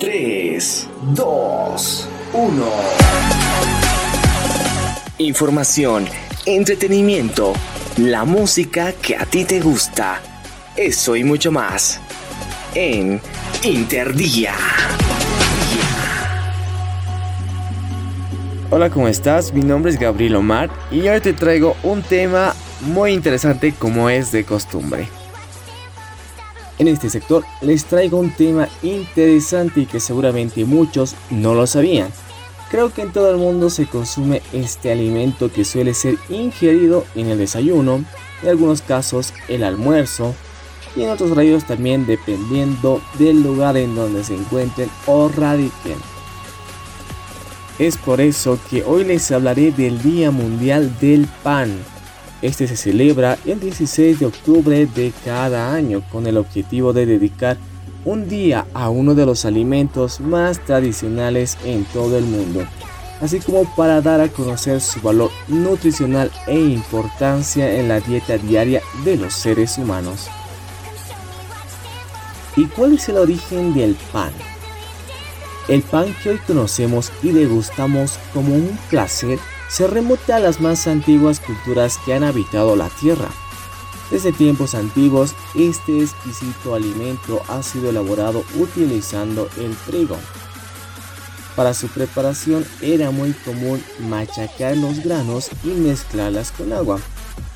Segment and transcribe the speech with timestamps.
[0.00, 2.66] 3, 2, 1.
[5.18, 6.06] Información,
[6.46, 7.52] entretenimiento,
[7.98, 10.22] la música que a ti te gusta.
[10.74, 12.00] Eso y mucho más.
[12.74, 13.20] En
[13.62, 14.54] Interdía.
[18.70, 19.52] Hola, ¿cómo estás?
[19.52, 24.32] Mi nombre es Gabriel Omar y hoy te traigo un tema muy interesante como es
[24.32, 25.19] de costumbre.
[26.80, 32.10] En este sector les traigo un tema interesante y que seguramente muchos no lo sabían.
[32.70, 37.26] Creo que en todo el mundo se consume este alimento que suele ser ingerido en
[37.26, 38.02] el desayuno,
[38.42, 40.34] en algunos casos el almuerzo
[40.96, 45.98] y en otros rayos también dependiendo del lugar en donde se encuentren o radiquen.
[47.78, 51.76] Es por eso que hoy les hablaré del Día Mundial del Pan
[52.42, 57.58] este se celebra el 16 de octubre de cada año con el objetivo de dedicar
[58.04, 62.64] un día a uno de los alimentos más tradicionales en todo el mundo,
[63.20, 68.80] así como para dar a conocer su valor nutricional e importancia en la dieta diaria
[69.04, 70.28] de los seres humanos.
[72.56, 74.32] ¿Y cuál es el origen del pan?
[75.68, 79.38] El pan que hoy conocemos y degustamos como un placer
[79.70, 83.28] se remonta a las más antiguas culturas que han habitado la Tierra.
[84.10, 90.16] Desde tiempos antiguos, este exquisito alimento ha sido elaborado utilizando el trigo.
[91.54, 96.98] Para su preparación era muy común machacar los granos y mezclarlas con agua,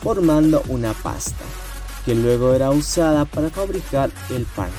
[0.00, 1.44] formando una pasta,
[2.04, 4.70] que luego era usada para fabricar el pan.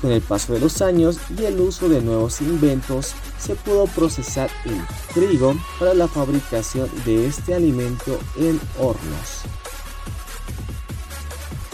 [0.00, 4.50] Con el paso de los años y el uso de nuevos inventos, se pudo procesar
[4.64, 4.80] el
[5.14, 9.42] trigo para la fabricación de este alimento en hornos.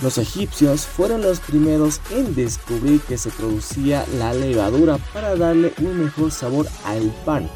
[0.03, 6.05] Los egipcios fueron los primeros en descubrir que se producía la levadura para darle un
[6.05, 7.49] mejor sabor al pan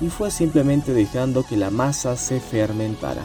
[0.00, 3.22] y fue simplemente dejando que la masa se fermentara.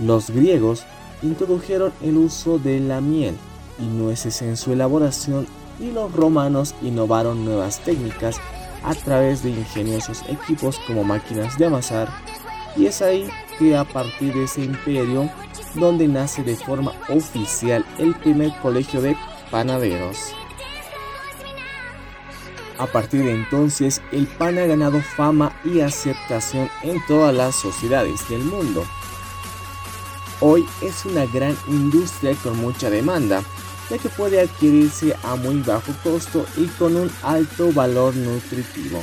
[0.00, 0.84] Los griegos
[1.22, 3.36] introdujeron el uso de la miel
[3.78, 5.46] y nueces en su elaboración
[5.78, 8.40] y los romanos innovaron nuevas técnicas
[8.84, 12.08] a través de ingeniosos equipos como máquinas de amasar
[12.76, 13.28] y es ahí
[13.58, 15.28] que a partir de ese imperio
[15.74, 19.16] donde nace de forma oficial el primer colegio de
[19.50, 20.32] panaderos.
[22.78, 28.28] A partir de entonces el pan ha ganado fama y aceptación en todas las sociedades
[28.28, 28.84] del mundo.
[30.40, 33.42] Hoy es una gran industria con mucha demanda,
[33.90, 39.02] ya que puede adquirirse a muy bajo costo y con un alto valor nutritivo.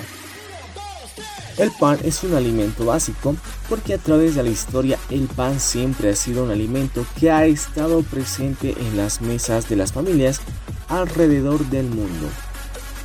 [1.57, 3.35] El pan es un alimento básico
[3.69, 7.45] porque a través de la historia el pan siempre ha sido un alimento que ha
[7.45, 10.41] estado presente en las mesas de las familias
[10.89, 12.29] alrededor del mundo.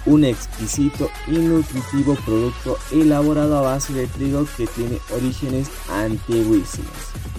[0.05, 7.30] Un exquisito y nutritivo producto elaborado a base de trigo que tiene orígenes antiguísimos.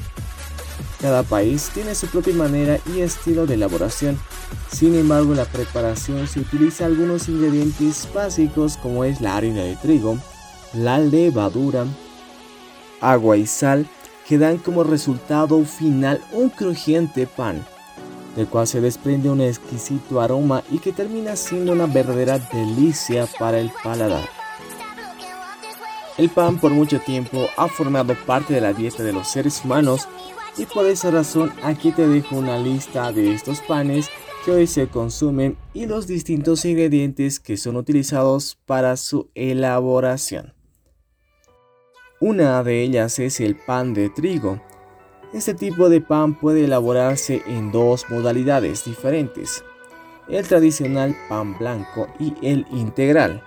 [1.02, 4.20] Cada país tiene su propia manera y estilo de elaboración.
[4.72, 9.76] Sin embargo, en la preparación se utiliza algunos ingredientes básicos como es la harina de
[9.78, 10.20] trigo,
[10.74, 11.86] la levadura,
[13.02, 13.88] agua y sal
[14.28, 17.66] que dan como resultado final un crujiente pan,
[18.36, 23.60] del cual se desprende un exquisito aroma y que termina siendo una verdadera delicia para
[23.60, 24.30] el paladar.
[26.18, 30.08] El pan por mucho tiempo ha formado parte de la dieta de los seres humanos
[30.58, 34.10] y por esa razón aquí te dejo una lista de estos panes
[34.44, 40.54] que hoy se consumen y los distintos ingredientes que son utilizados para su elaboración.
[42.20, 44.62] Una de ellas es el pan de trigo.
[45.34, 49.64] Este tipo de pan puede elaborarse en dos modalidades diferentes,
[50.28, 53.44] el tradicional pan blanco y el integral.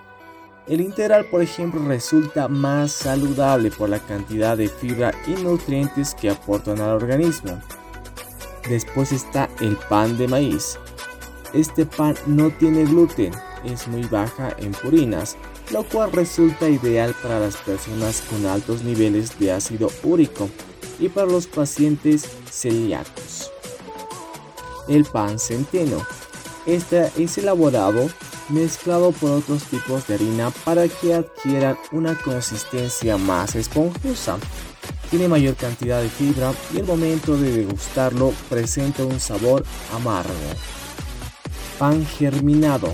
[0.67, 6.31] El integral, por ejemplo, resulta más saludable por la cantidad de fibra y nutrientes que
[6.31, 7.61] aportan al organismo.
[8.67, 10.79] Después está el pan de maíz.
[11.53, 13.31] Este pan no tiene gluten,
[13.63, 15.37] es muy baja en purinas,
[15.71, 20.49] lo cual resulta ideal para las personas con altos niveles de ácido úrico
[20.97, 23.51] y para los pacientes celíacos.
[24.87, 26.01] El pan centeno.
[26.65, 28.09] Este es elaborado
[28.49, 34.37] mezclado por otros tipos de harina para que adquieran una consistencia más esponjosa.
[35.09, 39.63] Tiene mayor cantidad de fibra y el momento de degustarlo presenta un sabor
[39.93, 40.33] amargo.
[41.77, 42.93] Pan germinado.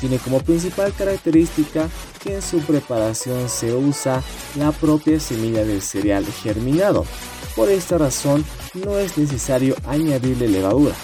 [0.00, 1.88] Tiene como principal característica
[2.22, 4.22] que en su preparación se usa
[4.56, 7.04] la propia semilla del cereal germinado.
[7.56, 8.44] Por esta razón
[8.74, 10.94] no es necesario añadirle levadura.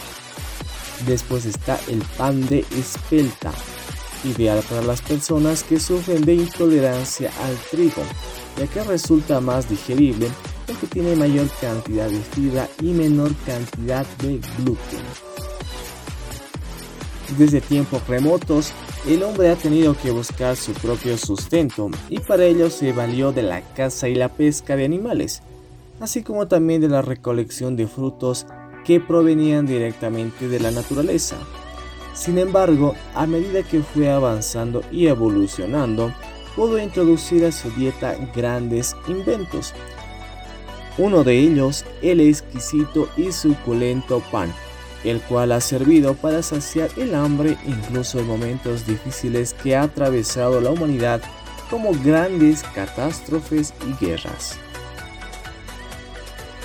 [1.07, 3.53] Después está el pan de espelta.
[4.25, 8.03] ideal para las personas que sufren de intolerancia al trigo,
[8.59, 10.31] ya que resulta más digerible
[10.67, 15.05] porque tiene mayor cantidad de fibra y menor cantidad de gluten.
[17.37, 18.73] Desde tiempos remotos,
[19.07, 23.43] el hombre ha tenido que buscar su propio sustento y para ello se valió de
[23.43, 25.43] la caza y la pesca de animales,
[26.01, 28.47] así como también de la recolección de frutos
[28.85, 31.37] que provenían directamente de la naturaleza.
[32.15, 36.13] Sin embargo, a medida que fue avanzando y evolucionando,
[36.55, 39.75] pudo introducir a su dieta grandes inventos.
[40.97, 44.55] Uno de ellos, el exquisito y suculento pan,
[45.03, 50.61] el cual ha servido para saciar el hambre incluso en momentos difíciles que ha atravesado
[50.61, 51.21] la humanidad
[51.69, 54.57] como grandes catástrofes y guerras.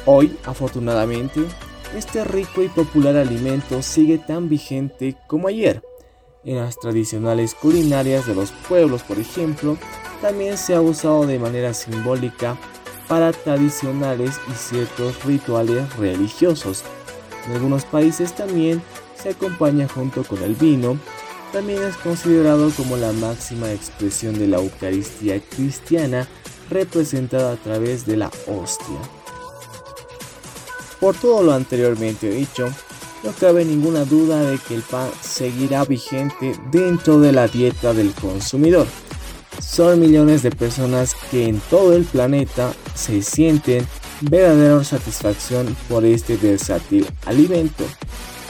[0.06, 1.42] Hoy, afortunadamente,
[1.95, 5.81] este rico y popular alimento sigue tan vigente como ayer.
[6.45, 9.77] En las tradicionales culinarias de los pueblos, por ejemplo,
[10.21, 12.57] también se ha usado de manera simbólica
[13.07, 16.83] para tradicionales y ciertos rituales religiosos.
[17.47, 18.81] En algunos países también
[19.15, 20.97] se acompaña junto con el vino.
[21.51, 26.27] También es considerado como la máxima expresión de la Eucaristía cristiana
[26.69, 29.00] representada a través de la hostia.
[31.00, 32.69] Por todo lo anteriormente dicho,
[33.24, 38.12] no cabe ninguna duda de que el pan seguirá vigente dentro de la dieta del
[38.13, 38.88] consumidor.
[39.62, 43.86] Son millones de personas que en todo el planeta se sienten
[44.22, 47.84] verdadera satisfacción por este versátil alimento,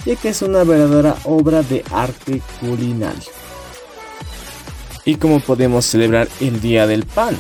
[0.06, 3.32] ya que es una verdadera obra de arte culinario.
[5.06, 7.36] ¿Y cómo podemos celebrar el Día del Pan?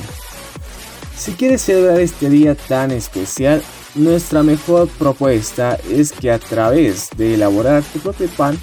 [1.16, 3.62] Si quieres celebrar este día tan especial,
[4.00, 8.58] nuestra mejor propuesta es que a través de elaborar tu propio pan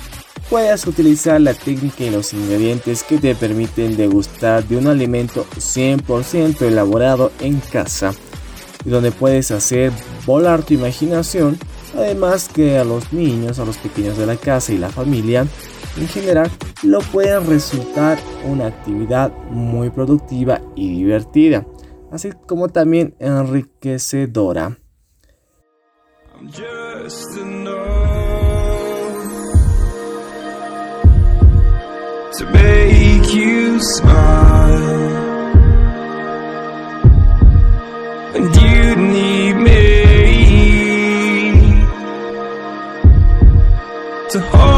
[0.49, 6.63] puedas utilizar la técnica y los ingredientes que te permiten degustar de un alimento 100%
[6.63, 8.15] elaborado en casa
[8.85, 9.93] donde puedes hacer
[10.25, 11.59] volar tu imaginación,
[11.97, 15.47] además que a los niños, a los pequeños de la casa y la familia
[15.99, 16.51] en general
[16.83, 21.67] lo pueden resultar una actividad muy productiva y divertida,
[22.13, 24.79] así como también enriquecedora.
[26.39, 27.73] I'm just enough
[32.37, 35.17] to make you smile,
[38.35, 39.87] and you need me
[44.31, 44.76] to hold.